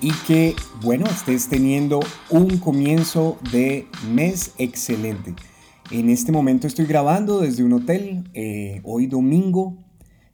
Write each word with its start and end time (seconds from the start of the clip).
y 0.00 0.12
que, 0.26 0.54
bueno, 0.82 1.06
estés 1.06 1.48
teniendo 1.48 2.00
un 2.30 2.58
comienzo 2.58 3.38
de 3.52 3.86
mes 4.12 4.52
excelente. 4.58 5.34
En 5.90 6.08
este 6.08 6.32
momento 6.32 6.66
estoy 6.66 6.86
grabando 6.86 7.40
desde 7.40 7.64
un 7.64 7.72
hotel, 7.72 8.28
eh, 8.34 8.80
hoy 8.84 9.06
domingo 9.06 9.76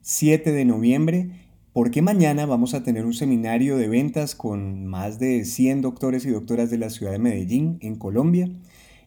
7 0.01 0.51
de 0.51 0.65
noviembre, 0.65 1.29
porque 1.73 2.01
mañana 2.01 2.45
vamos 2.45 2.73
a 2.73 2.83
tener 2.83 3.05
un 3.05 3.13
seminario 3.13 3.77
de 3.77 3.87
ventas 3.87 4.35
con 4.35 4.85
más 4.85 5.19
de 5.19 5.45
100 5.45 5.81
doctores 5.81 6.25
y 6.25 6.29
doctoras 6.29 6.69
de 6.69 6.77
la 6.77 6.89
ciudad 6.89 7.11
de 7.11 7.19
Medellín, 7.19 7.77
en 7.81 7.95
Colombia. 7.95 8.49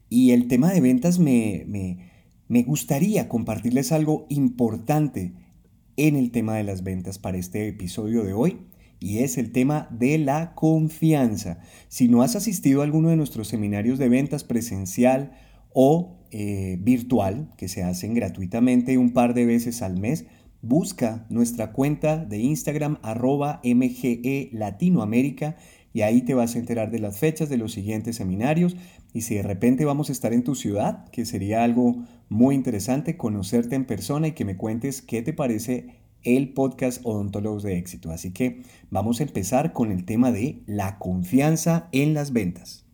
Y 0.09 0.31
el 0.33 0.49
tema 0.49 0.73
de 0.73 0.81
ventas 0.81 1.19
me, 1.19 1.65
me, 1.67 2.11
me 2.49 2.63
gustaría 2.63 3.29
compartirles 3.29 3.93
algo 3.93 4.27
importante 4.29 5.33
en 5.97 6.17
el 6.17 6.31
tema 6.31 6.55
de 6.55 6.65
las 6.65 6.83
ventas 6.83 7.19
para 7.19 7.39
este 7.39 7.69
episodio 7.69 8.25
de 8.25 8.33
hoy 8.33 8.59
y 9.05 9.19
es 9.19 9.37
el 9.37 9.53
tema 9.53 9.87
de 9.91 10.17
la 10.17 10.55
confianza. 10.55 11.59
Si 11.89 12.09
no 12.09 12.23
has 12.23 12.37
asistido 12.37 12.81
a 12.81 12.85
alguno 12.85 13.11
de 13.11 13.17
nuestros 13.17 13.49
seminarios 13.49 13.99
de 13.99 14.09
ventas 14.09 14.45
presencial 14.45 15.33
o 15.75 16.17
eh, 16.31 16.79
virtual, 16.81 17.51
que 17.59 17.69
se 17.69 17.83
hacen 17.83 18.15
gratuitamente 18.15 18.97
un 18.97 19.13
par 19.13 19.35
de 19.35 19.45
veces 19.45 19.83
al 19.83 20.01
mes, 20.01 20.25
busca 20.63 21.27
nuestra 21.29 21.73
cuenta 21.73 22.17
de 22.17 22.39
Instagram 22.39 22.97
arroba 23.03 23.61
MGE 23.63 24.49
Latinoamérica 24.53 25.57
y 25.93 26.01
ahí 26.01 26.23
te 26.23 26.33
vas 26.33 26.57
a 26.57 26.59
enterar 26.59 26.91
de 26.91 27.01
las 27.01 27.19
fechas 27.19 27.51
de 27.51 27.59
los 27.59 27.73
siguientes 27.73 28.17
seminarios 28.17 28.75
y 29.13 29.21
si 29.21 29.35
de 29.35 29.43
repente 29.43 29.85
vamos 29.85 30.09
a 30.09 30.13
estar 30.13 30.33
en 30.33 30.45
tu 30.45 30.55
ciudad, 30.55 31.05
que 31.11 31.27
sería 31.27 31.63
algo 31.63 32.07
muy 32.31 32.55
interesante 32.55 33.19
conocerte 33.19 33.77
en 33.77 33.85
persona 33.85 34.29
y 34.29 34.33
que 34.33 34.47
me 34.47 34.57
cuentes 34.57 35.03
qué 35.03 35.21
te 35.21 35.35
parece 35.35 36.04
el 36.25 36.53
podcast 36.53 37.01
Odontólogos 37.05 37.63
de 37.63 37.79
Éxito. 37.79 38.11
Así 38.11 38.33
que 38.33 38.63
vamos 38.91 39.21
a 39.21 39.25
empezar 39.25 39.73
con 39.73 39.93
el 39.93 40.05
tema 40.05 40.33
de 40.33 40.63
la 40.67 40.99
confianza 40.99 41.89
en 41.93 42.15
las 42.15 42.33
ventas. 42.33 42.85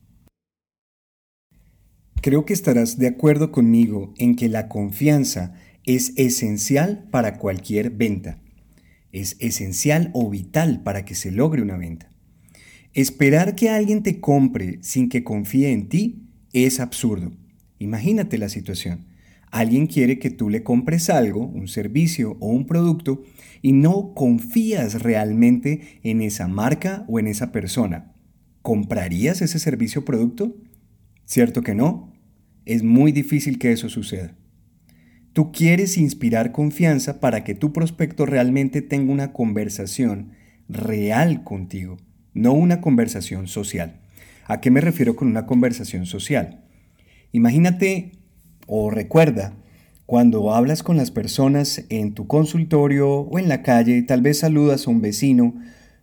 Creo 2.22 2.45
que 2.45 2.53
estarás 2.53 2.98
de 2.98 3.06
acuerdo 3.06 3.50
conmigo 3.50 4.12
en 4.19 4.37
que 4.37 4.48
la 4.48 4.69
confianza 4.69 5.55
es 5.84 6.12
esencial 6.17 7.09
para 7.11 7.39
cualquier 7.39 7.91
venta. 7.91 8.39
Es 9.12 9.37
esencial 9.41 10.11
o 10.12 10.28
vital 10.28 10.83
para 10.83 11.05
que 11.05 11.15
se 11.15 11.33
logre 11.33 11.62
una 11.62 11.78
venta. 11.78 12.11
Esperar 12.92 13.55
que 13.55 13.70
alguien 13.70 14.03
te 14.03 14.20
compre 14.20 14.78
sin 14.83 15.09
que 15.09 15.25
confíe 15.25 15.72
en 15.72 15.89
ti 15.89 16.27
es 16.53 16.81
absurdo. 16.81 17.33
Imagínate 17.78 18.37
la 18.37 18.48
situación. 18.48 19.06
Alguien 19.51 19.87
quiere 19.87 20.19
que 20.19 20.31
tú 20.31 20.48
le 20.48 20.62
compres 20.62 21.11
algo, 21.11 21.45
un 21.47 21.67
servicio 21.67 22.37
o 22.41 22.48
un 22.48 22.67
producto, 22.67 23.23
y 23.62 23.73
no 23.73 24.15
confías 24.15 25.03
realmente 25.03 26.01
en 26.03 26.20
esa 26.20 26.47
marca 26.47 27.05
o 27.09 27.19
en 27.19 27.27
esa 27.27 27.53
persona. 27.53 28.12
¿Comprarías 28.62 29.43
ese 29.43 29.59
servicio 29.59 30.03
o 30.03 30.05
producto? 30.05 30.56
¿Cierto 31.25 31.62
que 31.62 31.75
no? 31.75 32.12
Es 32.65 32.83
muy 32.83 33.12
difícil 33.12 33.59
que 33.59 33.73
eso 33.73 33.89
suceda. 33.89 34.37
Tú 35.33 35.53
quieres 35.53 35.97
inspirar 35.97 36.53
confianza 36.53 37.21
para 37.21 37.44
que 37.44 37.55
tu 37.55 37.72
prospecto 37.72 38.27
realmente 38.27 38.82
tenga 38.82 39.12
una 39.12 39.32
conversación 39.32 40.32
real 40.69 41.44
contigo, 41.44 41.97
no 42.34 42.53
una 42.53 42.81
conversación 42.81 43.47
social. 43.47 44.00
¿A 44.47 44.61
qué 44.61 44.71
me 44.71 44.81
refiero 44.81 45.17
con 45.17 45.28
una 45.28 45.47
conversación 45.47 46.06
social? 46.06 46.65
Imagínate 47.32 48.12
o 48.72 48.88
recuerda, 48.88 49.53
cuando 50.06 50.54
hablas 50.54 50.84
con 50.84 50.97
las 50.97 51.10
personas 51.10 51.84
en 51.88 52.14
tu 52.14 52.28
consultorio 52.28 53.10
o 53.10 53.38
en 53.41 53.48
la 53.48 53.62
calle, 53.62 54.00
tal 54.03 54.22
vez 54.22 54.38
saludas 54.38 54.86
a 54.86 54.91
un 54.91 55.00
vecino, 55.00 55.54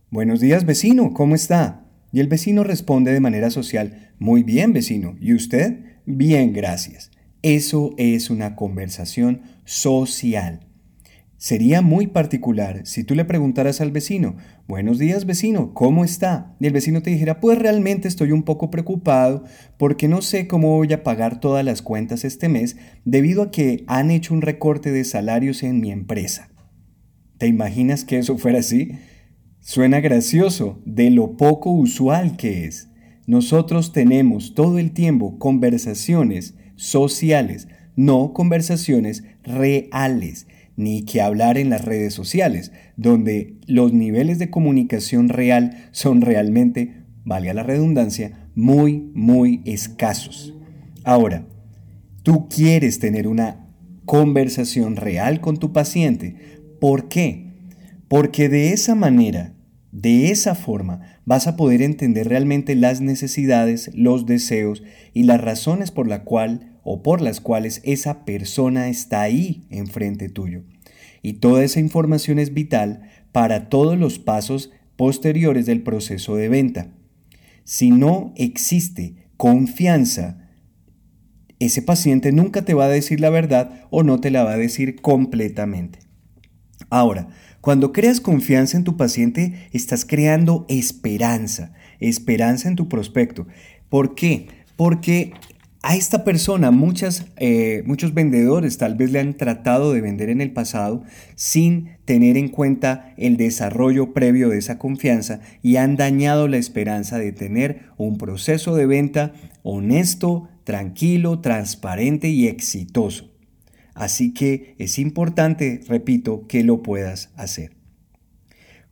Buenos 0.09 0.41
días 0.41 0.66
vecino, 0.66 1.13
¿cómo 1.13 1.33
está? 1.33 1.85
Y 2.11 2.19
el 2.19 2.28
vecino 2.28 2.66
responde 2.66 3.13
de 3.13 3.22
manera 3.22 3.51
social, 3.51 4.11
Muy 4.19 4.44
bien 4.44 4.73
vecino, 4.73 5.16
¿y 5.22 5.33
usted? 5.33 5.79
Bien, 6.05 6.51
gracias. 6.51 7.09
Eso 7.41 7.94
es 7.97 8.29
una 8.29 8.57
conversación 8.57 9.44
social. 9.63 10.66
Sería 11.40 11.84
muy 11.84 12.08
particular 12.08 12.81
si 12.86 13.03
tú 13.03 13.14
le 13.14 13.24
preguntaras 13.24 13.80
al 13.80 13.92
vecino, 13.92 14.38
buenos 14.68 14.98
días 14.98 15.28
vecino, 15.28 15.72
¿cómo 15.75 16.03
está? 16.03 16.56
Y 16.59 16.66
el 16.66 16.74
vecino 16.74 17.03
te 17.03 17.12
dijera, 17.12 17.40
pues 17.40 17.59
realmente 17.59 18.08
estoy 18.08 18.31
un 18.31 18.42
poco 18.42 18.72
preocupado 18.72 19.44
porque 19.78 20.08
no 20.08 20.24
sé 20.24 20.47
cómo 20.47 20.76
voy 20.76 20.92
a 20.94 21.03
pagar 21.03 21.40
todas 21.40 21.64
las 21.64 21.84
cuentas 21.84 22.26
este 22.26 22.50
mes 22.50 22.78
debido 23.06 23.44
a 23.44 23.52
que 23.52 23.84
han 23.86 24.09
hecho 24.09 24.34
un 24.34 24.42
recorte 24.42 24.92
de 24.92 25.03
salarios 25.03 25.62
en 25.62 25.80
mi 25.80 25.92
empresa. 25.92 26.50
¿Te 27.38 27.46
imaginas 27.46 28.03
que 28.03 28.18
eso 28.18 28.40
fuera 28.40 28.58
así? 28.58 28.94
Suena 29.59 30.00
gracioso 30.00 30.81
de 30.86 31.12
lo 31.12 31.38
poco 31.38 31.70
usual 31.70 32.36
que 32.36 32.66
es. 32.66 32.90
Nosotros 33.28 33.92
tenemos 33.92 34.56
todo 34.56 34.80
el 34.80 34.92
tiempo 34.92 35.38
conversaciones 35.38 36.56
sociales, 36.78 37.68
no 37.96 38.34
conversaciones 38.34 39.24
reales 39.44 40.47
ni 40.78 41.04
que 41.04 41.20
hablar 41.20 41.58
en 41.58 41.70
las 41.70 41.84
redes 41.84 42.14
sociales, 42.14 42.72
donde 42.96 43.56
los 43.66 43.92
niveles 43.92 44.40
de 44.40 44.50
comunicación 44.50 45.28
real 45.28 45.90
son 45.92 46.22
realmente, 46.22 47.04
valga 47.26 47.54
la 47.54 47.64
redundancia, 47.64 48.48
muy, 48.56 49.12
muy 49.14 49.62
escasos. 49.66 50.54
Ahora, 51.04 51.46
tú 52.24 52.48
quieres 52.48 53.00
tener 53.00 53.28
una 53.28 53.68
conversación 54.06 54.96
real 54.96 55.42
con 55.42 55.58
tu 55.58 55.74
paciente. 55.74 56.36
¿Por 56.80 57.09
qué? 57.09 57.48
Porque 58.08 58.48
de 58.48 58.72
esa 58.72 58.96
manera, 58.96 59.54
de 59.92 60.32
esa 60.32 60.54
forma, 60.54 61.02
vas 61.26 61.48
a 61.48 61.56
poder 61.56 61.82
entender 61.82 62.30
realmente 62.30 62.76
las 62.76 63.02
necesidades, 63.02 63.90
los 63.96 64.26
deseos 64.26 64.84
y 65.14 65.24
las 65.24 65.42
razones 65.42 65.92
por 65.92 66.08
la 66.08 66.24
cual 66.24 66.77
o 66.90 67.03
por 67.03 67.22
las 67.22 67.42
cuales 67.42 67.81
esa 67.84 68.24
persona 68.24 68.88
está 68.88 69.20
ahí 69.20 69.66
enfrente 69.70 70.30
tuyo. 70.30 70.64
Y 71.22 71.34
toda 71.34 71.66
esa 71.66 71.81
información 71.81 72.40
es 72.40 72.53
vital 72.53 73.02
para 73.34 73.68
todos 73.68 73.98
los 73.98 74.20
pasos 74.20 74.72
posteriores 74.96 75.66
del 75.66 75.84
proceso 75.84 76.38
de 76.38 76.47
venta. 76.47 76.94
Si 77.66 77.92
no 77.92 78.34
existe 78.38 79.28
confianza, 79.36 80.47
ese 81.59 81.81
paciente 81.81 82.31
nunca 82.31 82.64
te 82.64 82.74
va 82.74 82.86
a 82.86 82.90
decir 82.90 83.20
la 83.20 83.31
verdad 83.31 83.81
o 83.90 84.03
no 84.03 84.22
te 84.22 84.31
la 84.31 84.46
va 84.46 84.53
a 84.53 84.58
decir 84.58 85.02
completamente. 85.02 86.00
Ahora, 86.90 87.28
cuando 87.59 87.92
creas 87.92 88.22
confianza 88.22 88.78
en 88.78 88.86
tu 88.86 88.96
paciente, 88.96 89.68
estás 89.74 90.06
creando 90.06 90.66
esperanza, 90.70 91.74
esperanza 92.00 92.70
en 92.70 92.78
tu 92.78 92.88
prospecto. 92.88 93.46
¿Por 93.90 94.16
qué? 94.16 94.47
Porque 94.78 95.34
a 95.88 95.96
esta 95.96 96.25
persona 96.25 96.70
eh, 97.38 97.81
muchos 97.86 98.14
vendedores 98.14 98.78
tal 98.78 98.96
vez 98.96 99.09
le 99.09 99.22
han 99.22 99.38
tratado 99.38 99.94
de 99.94 100.02
vender 100.02 100.30
en 100.30 100.42
el 100.42 100.52
pasado 100.52 101.06
sin 101.36 101.92
tener 102.03 102.36
en 102.36 102.50
cuenta 102.50 103.14
el 103.16 103.38
desarrollo 103.38 104.12
previo 104.12 104.50
de 104.50 104.58
esa 104.58 104.80
confianza 104.80 105.40
y 105.64 105.78
han 105.78 105.96
dañado 105.96 106.50
la 106.50 106.58
esperanza 106.58 107.20
de 107.20 107.31
tener 107.31 107.84
un 107.96 108.17
proceso 108.17 108.76
de 108.76 108.85
venta 108.85 109.32
honesto, 109.64 110.50
tranquilo, 110.66 111.40
transparente 111.40 112.28
y 112.28 112.47
exitoso. 112.47 113.32
Así 113.94 114.34
que 114.34 114.76
es 114.79 115.00
importante, 115.00 115.79
repito, 115.88 116.47
que 116.47 116.66
lo 116.66 116.84
puedas 116.84 117.29
hacer. 117.38 117.78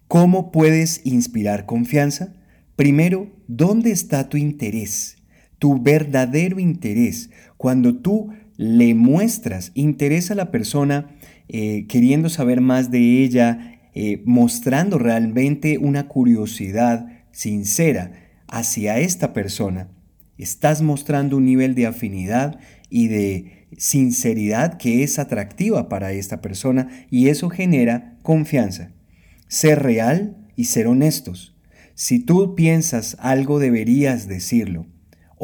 ¿Cómo 0.07 0.49
puedes 0.49 1.05
inspirar 1.05 1.65
confianza? 1.65 2.31
Primero, 2.77 3.33
¿dónde 3.49 3.91
está 3.91 4.29
tu 4.29 4.37
interés? 4.37 5.17
Tu 5.65 5.81
verdadero 5.81 6.59
interés. 6.59 7.31
Cuando 7.57 7.95
tú 7.95 8.29
le 8.55 8.93
muestras 8.93 9.71
interés 9.73 10.29
a 10.29 10.35
la 10.35 10.51
persona, 10.51 11.17
eh, 11.47 11.87
queriendo 11.89 12.29
saber 12.29 12.61
más 12.61 12.91
de 12.91 13.23
ella, 13.23 13.79
eh, 13.95 14.21
mostrando 14.25 14.99
realmente 14.99 15.79
una 15.79 16.07
curiosidad 16.07 17.07
sincera 17.31 18.11
hacia 18.47 18.99
esta 18.99 19.33
persona, 19.33 19.89
estás 20.37 20.83
mostrando 20.83 21.37
un 21.37 21.45
nivel 21.45 21.73
de 21.73 21.87
afinidad 21.87 22.59
y 22.91 23.07
de 23.07 23.67
sinceridad 23.75 24.77
que 24.77 25.01
es 25.01 25.17
atractiva 25.17 25.89
para 25.89 26.11
esta 26.11 26.41
persona 26.41 26.89
y 27.09 27.29
eso 27.29 27.49
genera 27.49 28.19
confianza. 28.21 28.91
Ser 29.47 29.81
real 29.81 30.37
y 30.55 30.65
ser 30.65 30.85
honestos. 30.85 31.55
Si 31.95 32.19
tú 32.19 32.53
piensas 32.53 33.17
algo 33.19 33.57
deberías 33.57 34.27
decirlo. 34.27 34.85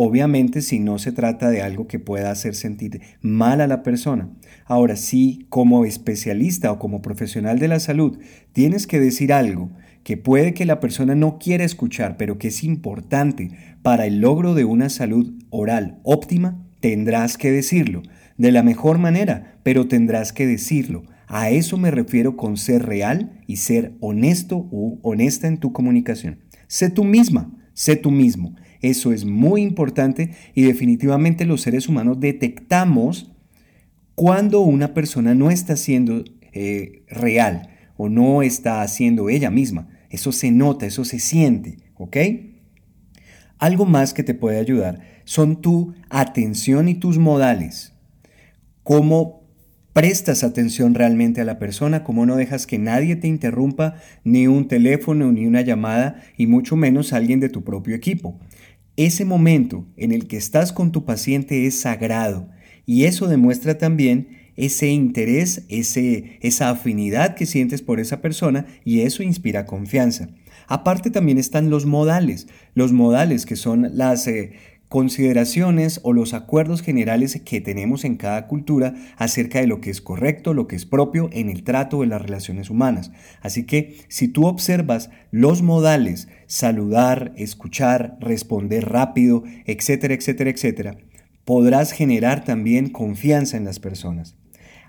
Obviamente 0.03 0.63
si 0.63 0.79
no 0.79 0.97
se 0.97 1.11
trata 1.11 1.51
de 1.51 1.61
algo 1.61 1.85
que 1.85 1.99
pueda 1.99 2.31
hacer 2.31 2.55
sentir 2.55 3.01
mal 3.21 3.61
a 3.61 3.67
la 3.67 3.83
persona. 3.83 4.31
Ahora 4.65 4.95
sí, 4.95 5.45
como 5.49 5.85
especialista 5.85 6.71
o 6.71 6.79
como 6.79 7.03
profesional 7.03 7.59
de 7.59 7.67
la 7.67 7.79
salud, 7.79 8.17
tienes 8.51 8.87
que 8.87 8.99
decir 8.99 9.31
algo 9.31 9.69
que 10.03 10.17
puede 10.17 10.55
que 10.55 10.65
la 10.65 10.79
persona 10.79 11.13
no 11.13 11.37
quiera 11.37 11.63
escuchar, 11.63 12.17
pero 12.17 12.39
que 12.39 12.47
es 12.47 12.63
importante 12.63 13.51
para 13.83 14.07
el 14.07 14.21
logro 14.21 14.55
de 14.55 14.65
una 14.65 14.89
salud 14.89 15.35
oral 15.51 15.99
óptima, 16.01 16.65
tendrás 16.79 17.37
que 17.37 17.51
decirlo. 17.51 18.01
De 18.39 18.51
la 18.51 18.63
mejor 18.63 18.97
manera, 18.97 19.59
pero 19.61 19.87
tendrás 19.87 20.33
que 20.33 20.47
decirlo. 20.47 21.03
A 21.27 21.51
eso 21.51 21.77
me 21.77 21.91
refiero 21.91 22.37
con 22.37 22.57
ser 22.57 22.87
real 22.87 23.39
y 23.45 23.57
ser 23.57 23.93
honesto 23.99 24.67
u 24.71 24.97
honesta 25.03 25.47
en 25.47 25.59
tu 25.59 25.73
comunicación. 25.73 26.39
Sé 26.65 26.89
tú 26.89 27.03
misma, 27.03 27.51
sé 27.75 27.97
tú 27.97 28.09
mismo. 28.09 28.55
Eso 28.81 29.11
es 29.11 29.25
muy 29.25 29.61
importante 29.61 30.31
y 30.55 30.63
definitivamente 30.63 31.45
los 31.45 31.61
seres 31.61 31.87
humanos 31.87 32.19
detectamos 32.19 33.31
cuando 34.15 34.61
una 34.61 34.93
persona 34.93 35.35
no 35.35 35.51
está 35.51 35.75
siendo 35.75 36.23
eh, 36.53 37.03
real 37.07 37.69
o 37.97 38.09
no 38.09 38.41
está 38.41 38.81
haciendo 38.81 39.29
ella 39.29 39.51
misma. 39.51 39.87
Eso 40.09 40.31
se 40.31 40.51
nota, 40.51 40.85
eso 40.85 41.05
se 41.05 41.19
siente, 41.19 41.77
¿ok? 41.95 42.17
Algo 43.59 43.85
más 43.85 44.13
que 44.13 44.23
te 44.23 44.33
puede 44.33 44.59
ayudar 44.59 45.01
son 45.23 45.61
tu 45.61 45.93
atención 46.09 46.89
y 46.89 46.95
tus 46.95 47.17
modales. 47.19 47.93
Cómo 48.83 49.40
prestas 49.93 50.43
atención 50.43 50.93
realmente 50.93 51.41
a 51.41 51.45
la 51.45 51.59
persona, 51.59 52.03
cómo 52.03 52.25
no 52.25 52.35
dejas 52.35 52.67
que 52.67 52.79
nadie 52.79 53.15
te 53.15 53.27
interrumpa, 53.27 53.95
ni 54.23 54.47
un 54.47 54.67
teléfono, 54.67 55.31
ni 55.31 55.45
una 55.45 55.61
llamada, 55.61 56.23
y 56.37 56.47
mucho 56.47 56.75
menos 56.75 57.13
alguien 57.13 57.39
de 57.39 57.49
tu 57.49 57.63
propio 57.63 57.95
equipo. 57.95 58.39
Ese 58.97 59.25
momento 59.25 59.87
en 59.97 60.11
el 60.11 60.27
que 60.27 60.37
estás 60.37 60.73
con 60.73 60.91
tu 60.91 61.05
paciente 61.05 61.65
es 61.65 61.79
sagrado 61.79 62.49
y 62.85 63.05
eso 63.05 63.27
demuestra 63.27 63.77
también 63.77 64.37
ese 64.57 64.89
interés, 64.89 65.65
ese, 65.69 66.37
esa 66.41 66.69
afinidad 66.69 67.35
que 67.35 67.45
sientes 67.45 67.81
por 67.81 67.99
esa 67.99 68.21
persona 68.21 68.65
y 68.83 69.01
eso 69.01 69.23
inspira 69.23 69.65
confianza. 69.65 70.29
Aparte 70.67 71.09
también 71.09 71.37
están 71.37 71.69
los 71.69 71.85
modales, 71.85 72.47
los 72.75 72.91
modales 72.91 73.45
que 73.45 73.55
son 73.55 73.97
las 73.97 74.27
eh, 74.27 74.53
consideraciones 74.91 76.01
o 76.03 76.11
los 76.11 76.33
acuerdos 76.33 76.81
generales 76.81 77.41
que 77.45 77.61
tenemos 77.61 78.03
en 78.03 78.17
cada 78.17 78.47
cultura 78.47 78.93
acerca 79.15 79.61
de 79.61 79.65
lo 79.67 79.79
que 79.79 79.89
es 79.89 80.01
correcto, 80.01 80.53
lo 80.53 80.67
que 80.67 80.75
es 80.75 80.85
propio 80.85 81.29
en 81.31 81.49
el 81.49 81.63
trato 81.63 82.01
de 82.01 82.07
las 82.07 82.21
relaciones 82.21 82.69
humanas. 82.69 83.09
Así 83.39 83.63
que 83.63 83.95
si 84.09 84.27
tú 84.27 84.47
observas 84.47 85.09
los 85.31 85.61
modales, 85.61 86.27
saludar, 86.45 87.31
escuchar, 87.37 88.17
responder 88.19 88.89
rápido, 88.89 89.45
etcétera, 89.65 90.13
etcétera, 90.13 90.49
etcétera, 90.49 90.97
podrás 91.45 91.93
generar 91.93 92.43
también 92.43 92.89
confianza 92.89 93.55
en 93.55 93.63
las 93.63 93.79
personas. 93.79 94.35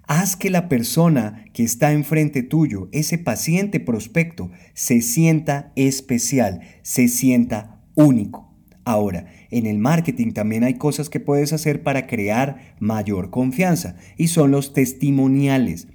Haz 0.09 0.35
que 0.35 0.51
la 0.51 0.69
persona 0.69 1.45
que 1.53 1.63
está 1.63 1.93
enfrente 1.93 2.43
tuyo, 2.43 2.89
ese 2.91 3.19
paciente 3.19 3.79
prospecto, 3.79 4.51
se 4.75 5.01
sienta 5.01 5.71
especial, 5.77 6.63
se 6.83 7.07
sienta 7.07 7.85
único. 7.95 8.52
Ahora, 8.85 9.27
en 9.51 9.67
el 9.67 9.79
marketing 9.79 10.33
también 10.33 10.65
hay 10.65 10.75
cosas 10.75 11.09
que 11.09 11.21
puedes 11.21 11.53
hacer 11.53 11.83
para 11.83 12.07
crear 12.07 12.75
mayor 12.81 13.31
confianza 13.31 13.97
y 14.17 14.29
son 14.29 14.51
los 14.51 14.73
testimoniales. 14.73 15.87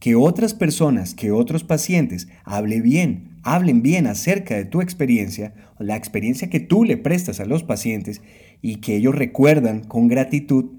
Que 0.00 0.16
otras 0.16 0.52
personas, 0.52 1.14
que 1.14 1.30
otros 1.30 1.62
pacientes 1.62 2.26
hablen 2.44 2.82
bien, 2.82 3.38
hablen 3.44 3.82
bien 3.82 4.08
acerca 4.08 4.56
de 4.56 4.64
tu 4.64 4.80
experiencia, 4.80 5.54
la 5.78 5.94
experiencia 5.94 6.50
que 6.50 6.58
tú 6.58 6.84
le 6.84 6.96
prestas 6.96 7.38
a 7.38 7.44
los 7.44 7.62
pacientes 7.62 8.20
y 8.60 8.76
que 8.76 8.96
ellos 8.96 9.14
recuerdan 9.14 9.84
con 9.84 10.08
gratitud, 10.08 10.72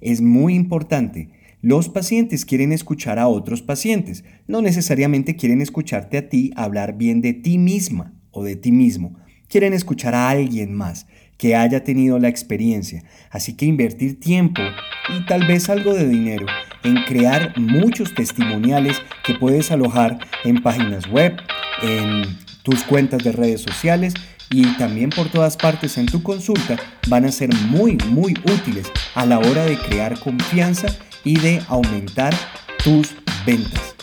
es 0.00 0.20
muy 0.20 0.54
importante. 0.54 1.28
Los 1.62 1.88
pacientes 1.88 2.44
quieren 2.44 2.72
escuchar 2.72 3.20
a 3.20 3.28
otros 3.28 3.62
pacientes, 3.62 4.24
no 4.48 4.60
necesariamente 4.60 5.36
quieren 5.36 5.62
escucharte 5.62 6.18
a 6.18 6.28
ti 6.28 6.52
hablar 6.56 6.98
bien 6.98 7.20
de 7.20 7.32
ti 7.34 7.58
misma 7.58 8.12
o 8.32 8.42
de 8.42 8.56
ti 8.56 8.72
mismo 8.72 9.16
quieren 9.48 9.72
escuchar 9.72 10.14
a 10.14 10.30
alguien 10.30 10.74
más 10.74 11.06
que 11.38 11.56
haya 11.56 11.84
tenido 11.84 12.18
la 12.18 12.28
experiencia. 12.28 13.02
Así 13.30 13.54
que 13.54 13.66
invertir 13.66 14.20
tiempo 14.20 14.62
y 15.08 15.26
tal 15.26 15.46
vez 15.46 15.68
algo 15.68 15.92
de 15.92 16.08
dinero 16.08 16.46
en 16.84 17.02
crear 17.04 17.58
muchos 17.58 18.14
testimoniales 18.14 19.02
que 19.24 19.34
puedes 19.34 19.70
alojar 19.70 20.18
en 20.44 20.62
páginas 20.62 21.08
web, 21.08 21.36
en 21.82 22.38
tus 22.62 22.84
cuentas 22.84 23.24
de 23.24 23.32
redes 23.32 23.62
sociales 23.62 24.14
y 24.50 24.64
también 24.76 25.10
por 25.10 25.28
todas 25.28 25.56
partes 25.56 25.98
en 25.98 26.06
tu 26.06 26.22
consulta 26.22 26.76
van 27.08 27.24
a 27.24 27.32
ser 27.32 27.52
muy, 27.66 27.96
muy 28.08 28.34
útiles 28.44 28.86
a 29.14 29.26
la 29.26 29.38
hora 29.38 29.64
de 29.64 29.78
crear 29.78 30.18
confianza 30.18 30.86
y 31.24 31.38
de 31.38 31.62
aumentar 31.68 32.34
tus 32.82 33.14
ventas. 33.46 33.94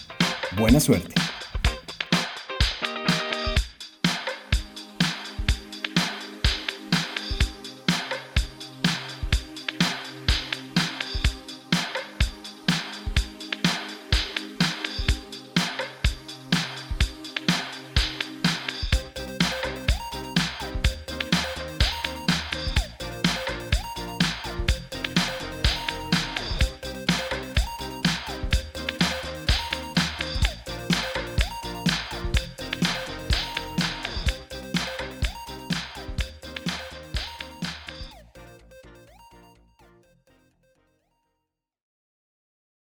Buena 0.58 0.80
suerte. 0.80 1.21